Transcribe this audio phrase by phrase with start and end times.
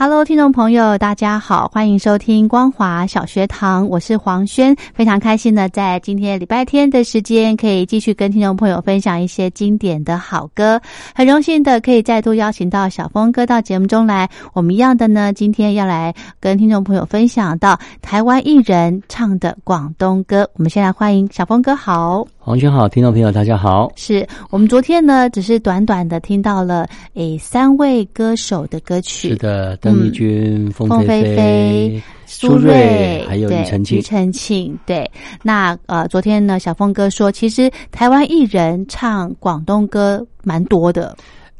[0.00, 10.80] Hello，听众朋友，大家好，欢迎收听光华小学堂，我是黄轩，非常开心的在今天礼拜天的时间，可以继续跟听众朋友分享一些经典的好歌，
[11.16, 22.24] 很荣幸的可以再度邀请到小峰哥到节目中来，我们一样的呢，今天要来跟听众朋友分享到台湾艺人唱的广东歌，我们先来欢迎小峰哥，好。
[22.48, 23.92] 黄轩好，听众朋友大家好。
[23.94, 29.28] 是我们昨天呢，只是短短的听到了诶三位歌手的歌曲。
[29.28, 33.98] 是的，邓丽君、凤飞飞、苏芮，还有庾澄庆。
[33.98, 35.10] 庾澄庆，对。
[35.42, 41.14] 那呃，昨天呢，小峰哥说，其实台湾艺人唱广东歌蛮多的。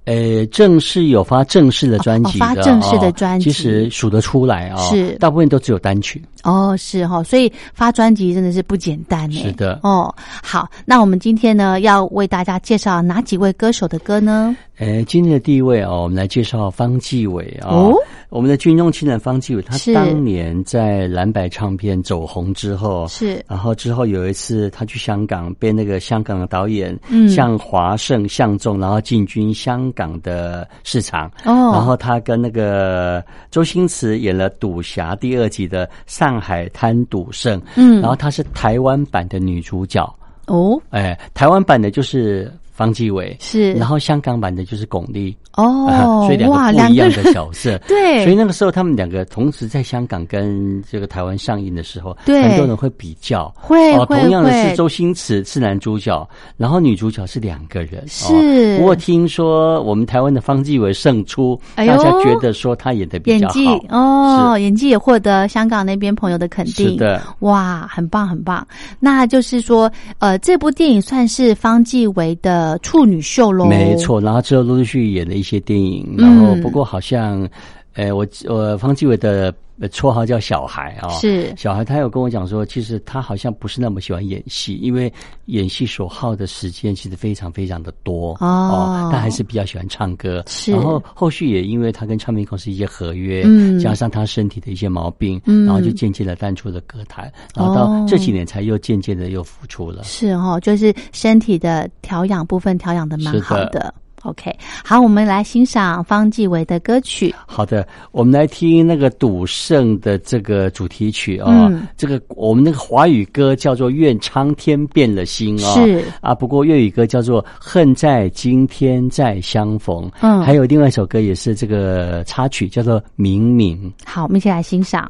[0.08, 4.76] 呃，正式有发正式的专辑的，发正式的专辑，其实数得出来啊。
[4.88, 6.22] 是，大部分都只有单曲。
[6.44, 9.78] 哦，是哈，所以发专辑真的是不简单是的。
[9.82, 14.56] 哦，好，那我们今天呢，要为大家介绍哪几位歌手的歌呢？
[14.78, 17.68] 呃，今天的第一位哦，我们来介绍方季伟啊。
[17.68, 17.94] 哦，
[18.30, 31.26] 我们的军中情人方季韦，他当年在蓝白唱片走红之后，是，然后之后有一次他去香港，被那个香港的导演嗯向华盛相中，然后进军香港的市场。
[31.44, 37.60] 哦，然后他跟那个周星驰演了《赌侠》第二集的上海滩赌圣。
[37.76, 40.04] 嗯，然后她是台湾版的女主角。
[40.46, 45.34] 哦，哎，台湾版的就是方继伟，是，然后香港版的就是巩俐。
[45.54, 58.78] 哦，所以两个不一样的角色， 对，所以那个时候他们两个同时在香港跟这个台湾上映的时候，对，很多人会比较，会哦，同样的是周星驰是男主角，然后女主角是两个人，是。
[58.78, 68.64] 不过听说我们台湾的方继伟胜出，大家觉得说他演的比较好，哦，演技也获得香港那边朋友的肯定，是的，哇，很棒很棒。
[69.00, 69.90] 那就是说，
[70.20, 74.20] 呃，这部电影算是方继伟的处女秀喽，没错。
[74.20, 75.58] 然后之后陆陆续续演了一些。
[75.68, 77.46] 电影，然后不过好像，
[77.94, 79.52] 呃，我我方继伟的
[79.82, 81.54] 绰号叫小孩啊，是。
[81.56, 85.12] 小孩，他有跟我讲说，其实他好像不是那么喜欢演戏，因为
[85.46, 90.42] 演戏所耗的时间其实非常非常的多哦，但还是比较喜欢唱歌。
[90.46, 100.02] 是，然后后续也因为他跟唱片公司一些合约，嗯，加上他身体的一些毛病，嗯，然后就渐渐的淡出了歌坛，然后到这几年才又渐渐的又复出了。
[100.04, 103.94] 是哦，就是身体的调养部分调养的蛮好的。
[104.22, 107.32] OK，好，我们来欣赏方季韦的歌曲。
[107.46, 111.70] 好的，我们来听那个赌圣的这个主题曲啊。
[111.96, 115.72] 这个我们那个华语歌叫做《愿苍天变了心》啊。
[115.74, 120.08] 是啊，不过粤语歌叫做《恨在今天再相逢》。
[120.20, 123.92] 嗯，还有另外一首歌也是这个插曲，叫做《明明》。
[124.04, 125.08] 好，我们一起来欣赏。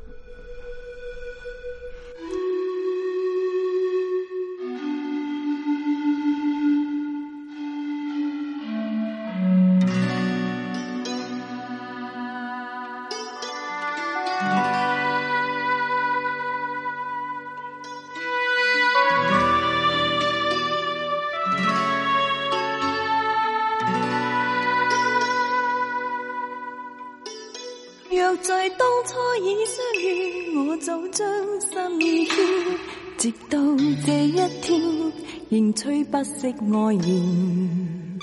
[36.39, 38.19] 吹不息爱言。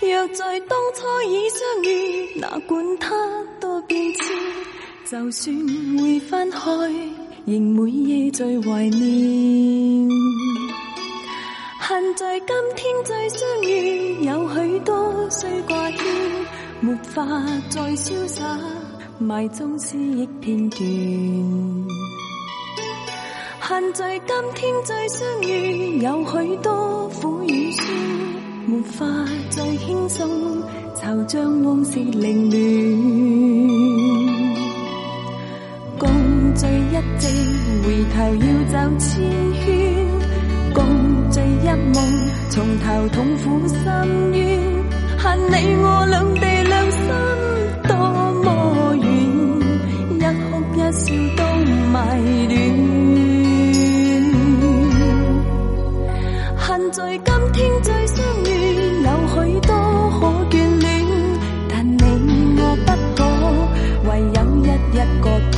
[0.00, 3.14] 若在当初已相遇，哪管它
[3.60, 4.24] 多变迁，
[5.10, 5.54] 就算
[5.98, 6.58] 会分开，
[7.44, 10.08] 仍每夜最怀念。
[11.80, 16.06] 恨在今天再相遇，有许多需挂牵，
[16.80, 17.24] 没法
[17.68, 18.58] 再潇洒，
[19.18, 20.78] 埋葬思忆片段。
[23.68, 27.86] 恨在今天再相遇，有许多苦与酸，
[28.64, 29.04] 没法
[29.50, 30.26] 再轻松，
[30.94, 32.56] 惆怅往事凌乱。
[35.98, 36.08] 共
[36.54, 37.28] 聚一夕，
[37.84, 39.20] 回头要走千
[39.60, 39.62] 圈。
[40.72, 40.82] 共
[41.30, 41.96] 聚一梦，
[42.48, 44.40] 从头痛苦深渊，
[45.18, 47.02] 恨你我两地两心
[47.86, 47.92] 多
[48.44, 48.46] 么
[48.96, 49.04] 远，
[50.16, 51.04] 一哭一笑
[51.36, 51.40] 都
[51.92, 52.87] 迷恋。
[57.58, 58.48] 天再相遇，
[59.02, 59.34] 有许
[59.66, 59.74] 多
[60.20, 60.88] 可眷恋，
[61.68, 62.00] 但你
[62.56, 63.18] 我不可，
[64.08, 65.56] 唯有一一割断。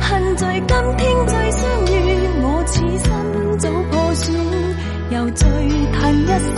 [0.00, 1.60] 恨在今天再相
[1.92, 1.94] 遇，
[2.40, 3.04] 我此心
[3.58, 4.32] 早破损，
[5.10, 5.46] 又再
[5.92, 6.56] 叹一声，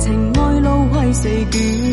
[0.00, 1.87] 情爱路为谁卷？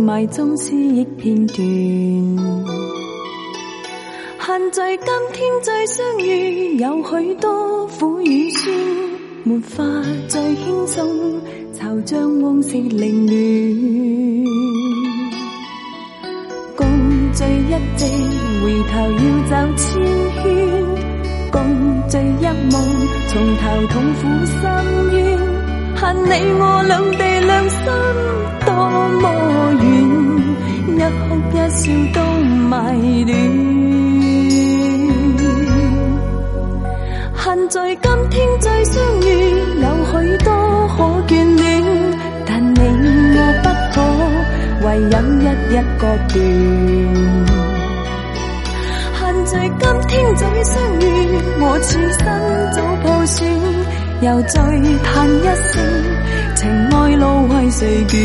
[0.00, 1.58] 埋葬思忆片段。
[4.38, 8.74] 恨在今天再相遇，有许多苦与酸，
[9.44, 9.84] 没法
[10.28, 11.06] 再轻松，
[11.78, 13.36] 惆怅往事凌乱。
[16.76, 16.86] 共
[17.32, 18.00] 聚一夕，
[18.62, 20.02] 回头要走千
[20.42, 20.42] 圈。
[21.52, 21.56] 共
[22.08, 22.74] 聚一梦，
[23.28, 24.58] 从头痛苦深
[25.12, 25.18] 渊。
[25.96, 27.78] 恨你我两地两心
[28.80, 28.88] 多
[29.20, 29.24] 么
[29.74, 29.84] 远，
[30.96, 31.82] 一哭一笑
[32.14, 32.18] 都
[32.70, 32.72] 迷
[33.24, 33.30] 恋。
[37.34, 39.28] 恨在今天再相遇，
[39.82, 40.12] 有许
[40.44, 40.48] 多
[40.96, 40.96] 可
[41.28, 41.68] 眷恋，
[42.46, 42.78] 但你
[43.36, 43.96] 我不可，
[44.86, 45.44] 唯有一
[45.74, 46.34] 一割断。
[49.12, 51.04] 恨在今天再相遇，
[51.60, 52.24] 我此生
[52.72, 53.38] 早破损。
[54.22, 54.60] 又再
[55.02, 55.82] 叹一声，
[56.60, 58.18] 情爱路为谁卷？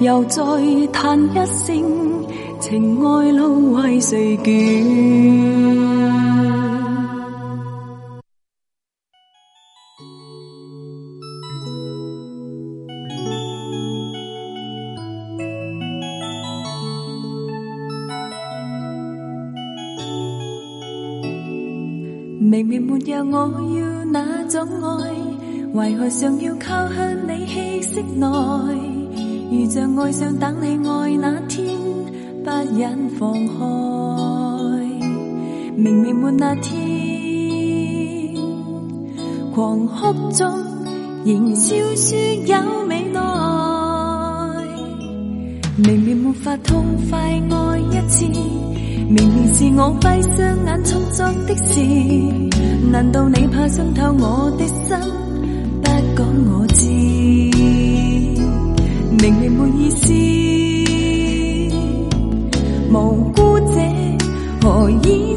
[0.00, 0.40] 又再
[0.90, 1.76] 叹一声，
[2.58, 6.15] 情爱路为谁卷？
[25.98, 28.26] 何尚要靠向你气息内？
[29.50, 31.66] 如像爱上等你爱那天，
[32.44, 33.64] 不忍放开。
[35.76, 38.34] 明明没那天，
[39.54, 40.50] 狂哭中
[41.24, 42.56] 仍笑说有
[42.88, 43.20] 未来。
[45.76, 48.26] 明明没法痛快爱一次。
[49.08, 51.80] 明明是我闭双眼创作的事，
[52.90, 54.96] 难道你怕伤透我的心，
[59.56, 60.12] 没意思，
[62.92, 62.94] 无
[63.34, 63.80] 辜者
[64.62, 65.35] 何以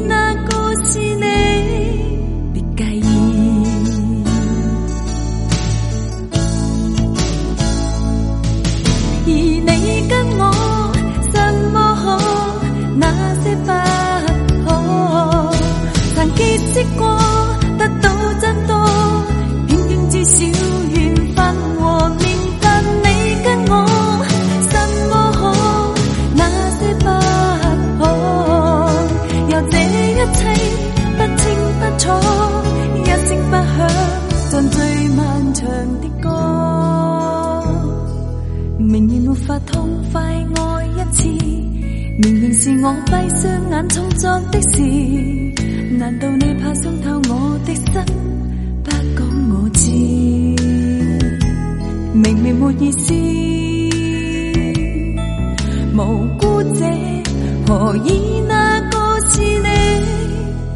[52.80, 53.12] 意思，
[55.94, 56.84] 无辜者
[57.66, 59.68] 何以那个是你？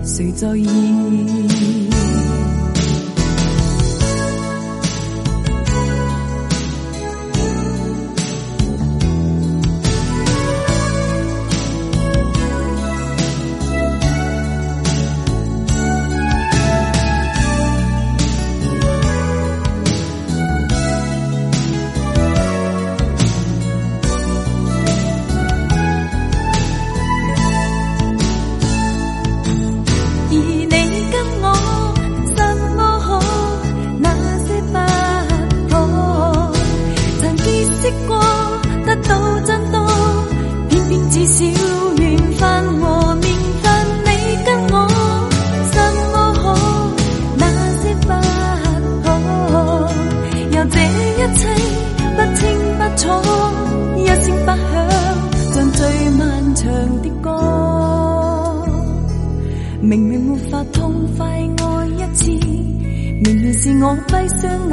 [0.05, 1.34] 谁在意？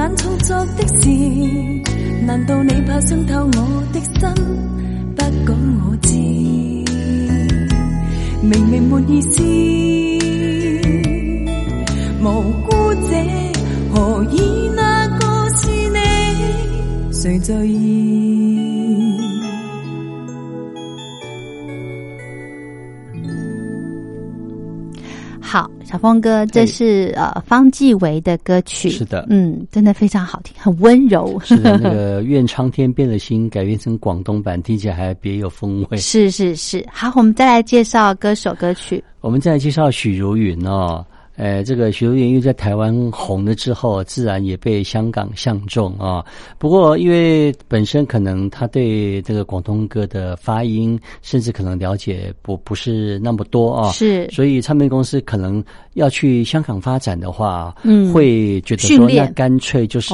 [0.02, 1.08] 眼操作的事。
[2.26, 4.12] 难道你怕伤透我的心？
[5.16, 5.56] 不讲
[5.86, 6.10] 我知，
[8.42, 9.44] 明明没意思，
[12.20, 12.26] 无
[12.66, 13.10] 辜者
[13.94, 14.36] 何以
[14.76, 15.22] 那个
[15.58, 16.00] 是你？
[17.14, 17.91] 谁在意？
[26.02, 31.40] 峰哥，这是呃方季韦的歌曲，是的，嗯，真的非常好听，很温柔。
[31.46, 35.98] 是的， 那个愿苍天变了心改编成广东版，听起来还别有风味。
[35.98, 39.02] 是是是，好，我们再来介绍歌手歌曲。
[39.22, 41.06] 我们再来介绍许茹芸哦。
[41.42, 46.24] 呃，这个许茹芸因为在台湾红了之后，自然也被香港相中啊。
[46.60, 55.64] 不过，因为本身可能他对这个广东歌的发音，甚至可能了解不不是那么多啊，是，所以唱片公司可能
[55.96, 60.14] 要去香港发展的话，嗯，会觉得说，那干脆就是。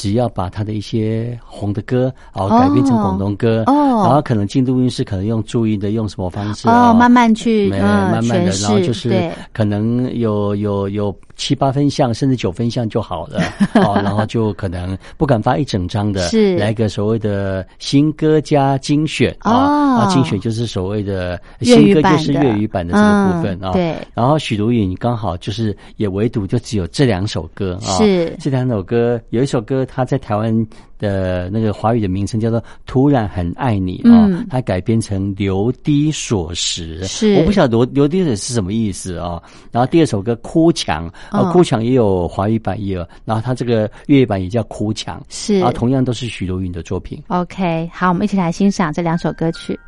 [0.00, 13.42] 只要把他的一些红的歌，哦改编成广东歌哦，然后可能进录音室，可能用注意的用什么方式哦，慢慢去，慢慢的，然后就是可能有有有七八分像，甚至九分像就好了，
[13.76, 16.56] 哦，然后就可能不敢发一整张的，是。
[16.56, 28.34] 来个所谓的新歌加精选啊，精选就是所谓的新歌就是粤语版的这个部分啊，对，然后许茹芸刚好就是也唯独就只有这两首歌啊，是。
[28.40, 29.86] 这两首歌有一首歌。
[29.92, 30.54] 他在台湾
[30.98, 39.42] 的那个华语的名称叫做《突然很爱你》啊，他改编成《流滴锁石》，是我不晓得“流流滴锁”是什么意思啊。
[39.72, 47.20] 然后第二首歌《哭墙》，啊，《哭墙》也有华语版也有，然后他这个粤语版也叫《哭墙》，是啊，同样都是许茹芸的作品。
[47.26, 49.78] OK，好，我们一起来欣赏这两首歌曲。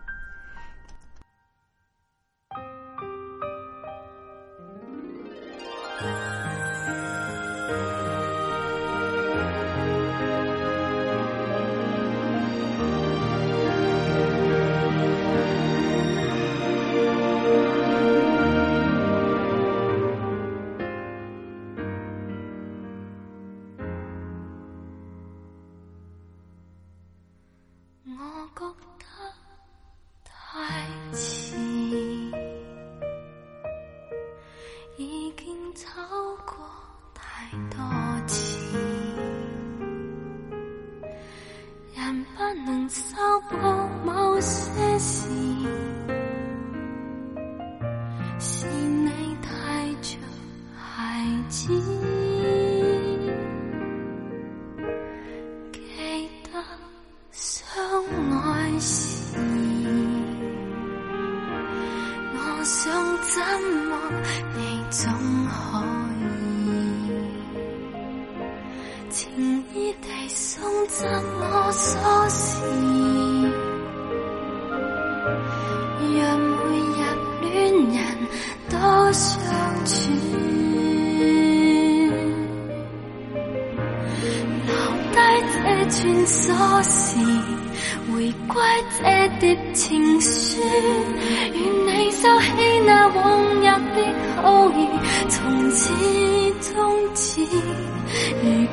[41.95, 43.17] 人不能修
[43.51, 43.57] 补
[44.05, 46.02] 某些事。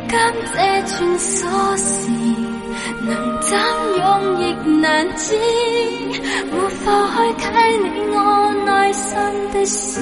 [0.10, 0.18] 今
[0.52, 1.38] 这串锁
[1.78, 1.88] 匙
[3.06, 3.10] 能
[3.42, 3.50] 怎
[3.98, 4.04] 用
[4.42, 4.44] 亦
[4.82, 5.36] 难知，
[6.52, 6.86] 无法
[7.16, 7.46] 去启
[7.84, 8.18] 你我
[8.66, 9.08] 内心
[9.54, 10.02] 的事。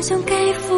[0.00, 0.69] 想给付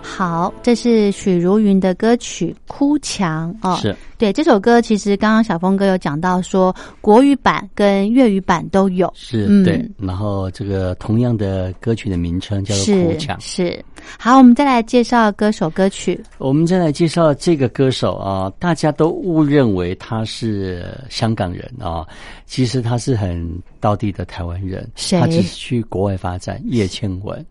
[0.00, 3.76] 好，这是许茹芸的歌曲《哭墙》哦。
[3.76, 9.12] 是对这首歌，其实刚刚小峰哥有讲到说，国语版跟粤语版都有。
[9.14, 13.36] 是对，然后这个同样的歌曲的名称叫做《哭墙》。
[13.44, 13.84] 是
[14.18, 16.18] 好，我们再来介绍歌手歌曲。
[16.38, 22.06] 我们再来介绍这个歌手啊，大家都误认为他是香港人啊，
[22.46, 23.46] 其实他是很
[23.80, 24.90] 道地的台湾人。
[25.20, 27.44] 他只是去国外发展，叶倩文。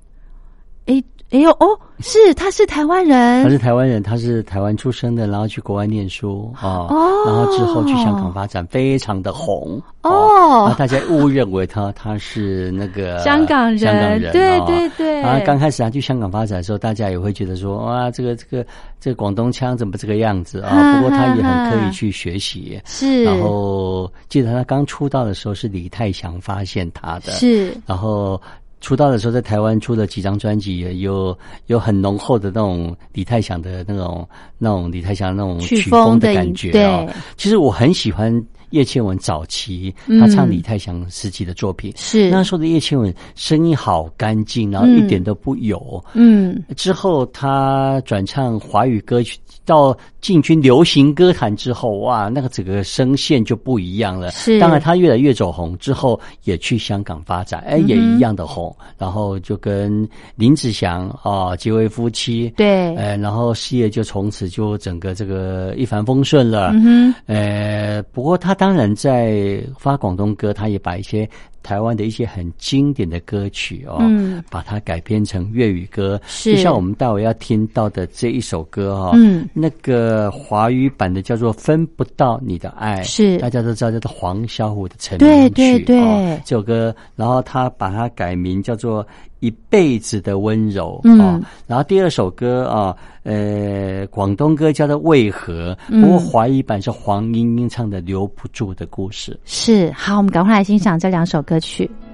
[0.88, 1.04] 哎。
[1.32, 6.88] 哎呦哦，是他是台湾人，他是台湾人，他是台湾出生的，然后去国外念书啊，
[7.26, 10.76] 然后之后去香港发展，非常的红哦。
[10.78, 15.22] 大家误认为他他是那个香港人，香港人，对对对。
[15.22, 18.66] 然后刚开始他去香港发展的时候，大家也会觉得说，哇，这个这个
[19.00, 21.00] 这个广东腔怎么这个样子啊？
[21.00, 23.24] 不过他也很刻意去学习，是。
[23.24, 27.74] 然后记得他刚出道的时候是李泰祥发现他的，是。
[27.86, 28.42] 然后。
[28.82, 37.06] 出道的时候，在台湾出了几张专辑，有有很浓厚的那种李泰祥的那种那种李泰祥那种曲风的感觉啊。
[37.38, 38.34] 其实我很喜欢
[38.72, 46.04] 叶倩文早期他唱李泰祥时期的作品，是那时候的叶倩文声音好干净，然后一点都不油。
[46.14, 49.38] 嗯，之后他转唱华语歌曲。
[49.64, 54.32] 到进军流行歌坛之后，哇，那个整个声线就不一样了。
[54.32, 58.76] 是，当然他越来越走红之后，也去香港发展，哎，也一样的红。
[58.98, 66.72] 然后就跟林子祥啊结为夫妻，对，呃，然后事业就从此就整个这个一帆风顺了。
[66.74, 71.28] 嗯呃，不过他当然在发广东歌，他也把一些
[71.64, 76.56] 台湾的一些很经典的歌曲哦，嗯，把它改编成粤语歌，是。
[76.56, 83.40] 就像我们待会要听到的这一首歌哈，嗯，那个华语版的叫做《分不到你的爱》，是。
[83.40, 89.04] 大家都知道叫做黄小琥的成名曲，对对对，这首歌，然后他把它改名叫做。
[89.42, 99.34] 一辈子的温柔啊，然后第二首歌啊，呃，广东歌叫做《为何》，不过华语版是黄莺莺唱的《留不住的故事》。
[99.44, 101.84] 是，好，我们赶快来欣赏这两首歌曲。
[101.86, 102.11] 心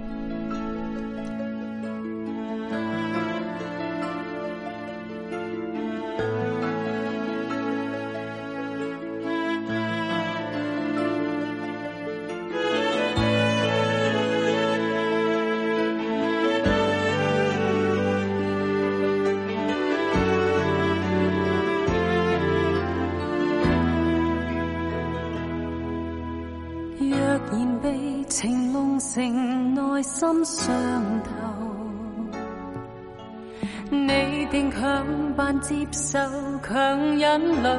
[34.08, 36.17] 你定强扮接受，
[36.63, 37.70] 强忍泪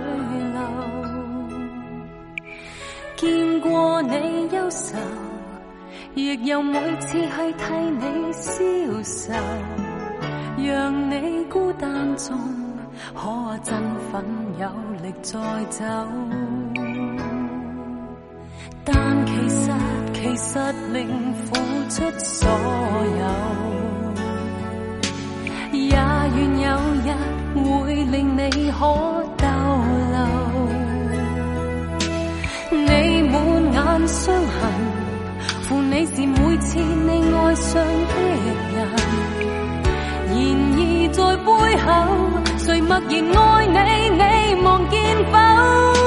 [0.52, 0.60] 流。
[3.16, 4.98] 见过你忧愁，
[6.14, 8.52] 亦有每次去替你消
[9.02, 9.32] 愁，
[10.58, 12.38] 让你孤单中
[13.14, 13.74] 可振
[14.12, 14.22] 奋
[14.58, 14.68] 有
[15.02, 15.84] 力再走。
[18.84, 19.70] 但其实，
[20.12, 20.58] 其实
[20.92, 21.54] 令付
[21.88, 22.48] 出所
[23.18, 23.24] 有，
[27.82, 28.78] 会令你可
[29.36, 29.44] 逗
[30.12, 30.16] 留。
[32.70, 33.34] 你满
[33.72, 33.76] 眼
[34.08, 34.60] 伤痕，
[35.62, 38.12] 负你是每次你爱上的
[38.74, 38.76] 人。
[40.30, 40.36] 然
[40.76, 40.78] 而
[41.12, 41.48] 在背
[41.84, 41.86] 后，
[42.58, 43.76] 谁默然爱你？
[44.10, 44.22] 你
[44.62, 44.96] 望见
[45.32, 45.97] 否？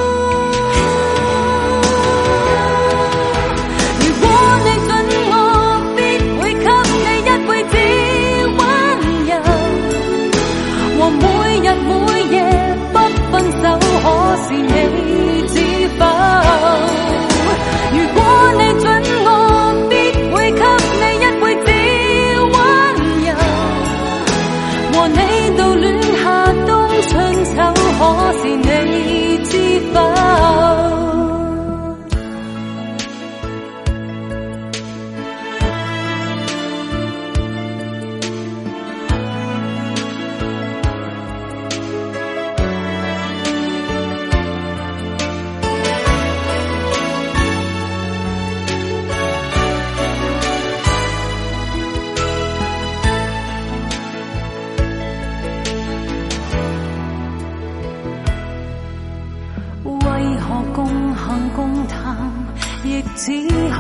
[63.71, 63.79] 好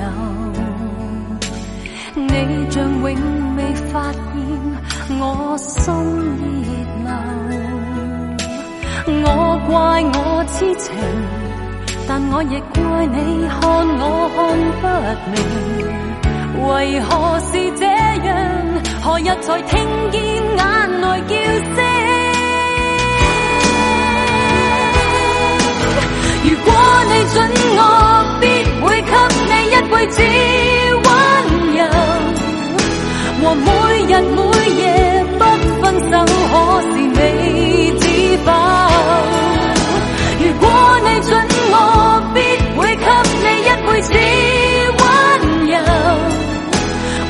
[0.00, 0.02] 友，
[2.14, 2.30] 你
[2.70, 3.04] 像永
[3.56, 3.58] 未
[3.90, 4.20] 发现
[5.18, 5.22] 我
[5.58, 5.82] 心
[7.04, 7.06] 热
[7.48, 7.50] 流，
[9.24, 9.26] 我
[9.68, 9.72] 怪
[10.14, 10.18] 我
[10.48, 10.86] 痴情，
[12.08, 13.16] 但我亦怪你
[13.48, 13.60] 看
[13.98, 14.02] 我
[14.36, 14.38] 看
[14.80, 14.84] 不
[15.30, 15.34] 明，
[16.68, 16.70] 为
[17.02, 17.82] 何是这
[18.26, 18.30] 样？
[19.02, 19.70] 何日才听
[20.10, 20.60] 见眼
[21.00, 21.30] 内叫
[21.74, 21.78] 声？
[26.44, 26.66] 如果
[27.08, 27.36] 你准
[27.76, 28.21] 我。
[29.92, 30.16] 一辈子
[31.04, 31.06] 温
[31.76, 31.78] 柔，
[33.42, 33.68] 和每
[34.08, 34.40] 日每
[34.80, 34.82] 夜
[35.38, 35.44] 不
[35.82, 36.12] 分手，
[36.50, 37.20] 可是你
[38.00, 38.04] 知
[38.38, 38.48] 否？
[40.40, 40.64] 如果
[41.04, 41.30] 你准
[41.70, 41.74] 我，
[42.32, 42.36] 必
[42.74, 43.04] 会给
[43.42, 44.10] 你一辈子
[44.98, 45.00] 温
[45.68, 45.76] 柔，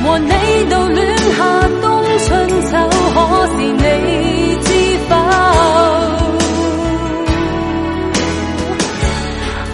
[0.05, 0.31] 和你
[0.71, 0.99] 度暖
[1.37, 1.39] 夏
[1.83, 1.85] 冬
[2.29, 2.31] 春
[2.71, 2.73] 秋，
[3.13, 3.17] 可
[3.49, 3.85] 是你
[4.63, 4.69] 知
[5.09, 5.11] 否？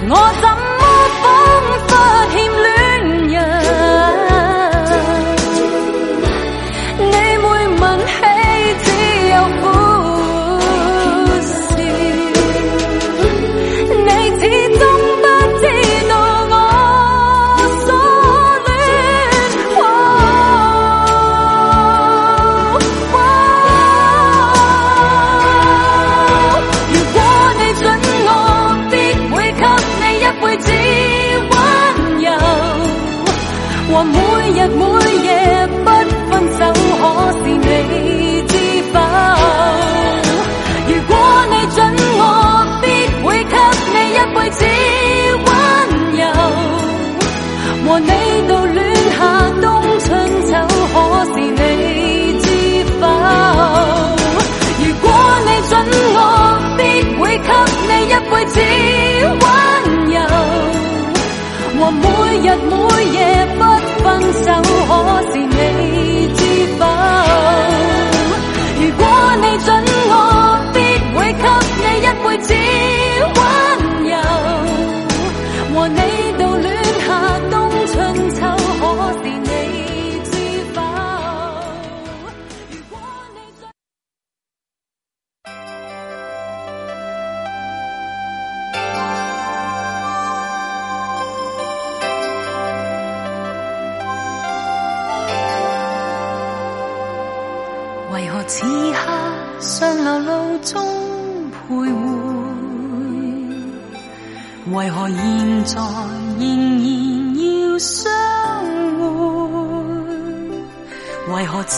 [0.09, 0.12] 我。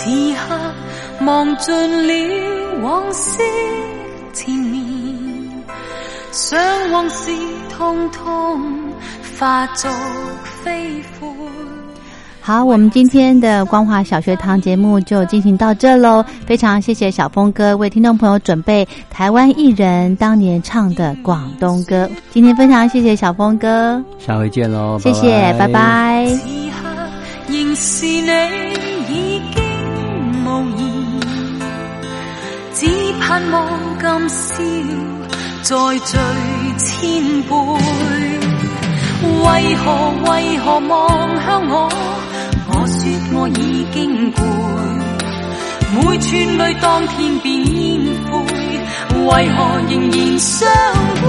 [0.02, 1.74] 此刻忘尽
[2.08, 2.12] 了
[2.82, 3.38] 往事
[4.32, 4.82] 缠绵？
[6.32, 6.58] 想
[6.90, 7.30] 往事
[7.76, 8.62] 通通
[9.38, 9.90] 化作
[10.62, 11.28] 飞灰。
[12.40, 16.24] 好，我们今天的光华小学堂节目就进行到这喽。
[16.46, 22.08] 非常谢谢小峰哥为听众朋友准备台湾艺人当年唱的广东歌。
[22.30, 26.26] 今天非常谢谢小峰哥，下回见喽，谢谢，拜拜。
[33.20, 33.59] 盼望
[34.00, 34.46] 今宵
[35.62, 36.18] 再聚
[36.78, 37.50] 千倍。
[39.22, 39.85] 為何
[40.24, 40.98] 為何望
[41.44, 41.88] 向我？
[42.72, 43.00] 我說
[43.35, 44.38] 我已經攰，
[45.94, 47.76] 每串淚當天變煙
[48.30, 48.33] 灰，
[49.26, 49.59] 為何
[49.90, 50.68] 仍然相
[51.20, 51.26] 伴？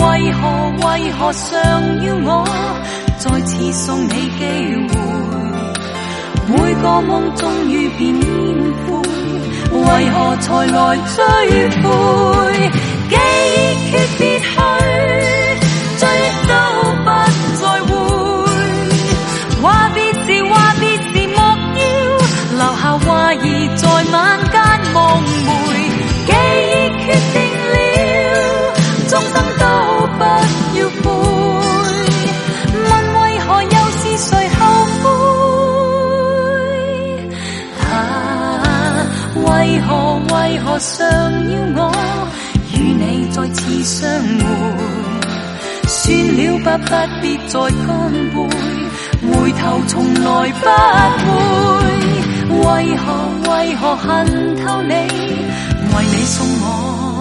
[0.00, 0.42] 為何
[0.86, 1.50] 為何尚
[2.04, 2.28] 要我
[3.18, 4.42] 再次送你機
[4.90, 4.92] 會？
[6.48, 8.26] 每個夢終於變煙
[8.86, 8.88] 灰，
[9.92, 11.18] 为何才来追
[11.82, 12.70] 悔？
[13.08, 15.39] 记忆决别去？
[40.70, 41.04] 何想
[41.50, 41.92] 要我
[42.74, 44.44] 与你再次相会？
[45.88, 47.90] 算了吧，不必再干
[48.30, 48.38] 杯，
[49.26, 50.24] 回头从来
[50.62, 51.82] 不会。
[52.50, 53.02] 为何
[53.50, 54.06] 为何恨
[54.58, 54.92] 透你？
[54.92, 57.19] 为你送我。